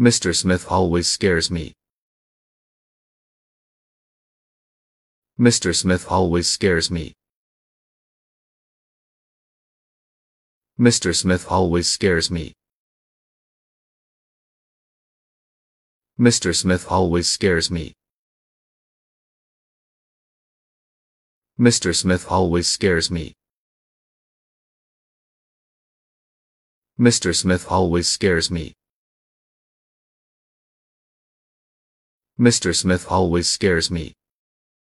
[0.00, 0.34] Mr.
[0.34, 1.74] Smith always scares me.
[5.38, 5.76] Mr.
[5.76, 7.12] Smith always scares me.
[10.80, 11.14] Mr.
[11.14, 12.54] Smith always scares me.
[16.18, 16.56] Mr.
[16.56, 17.92] Smith always scares me.
[21.60, 21.94] Mr.
[21.94, 23.34] Smith always scares me.
[26.98, 27.36] Mr.
[27.36, 28.72] Smith always scares me.
[32.40, 32.74] Mr.
[32.74, 34.14] Smith always scares me.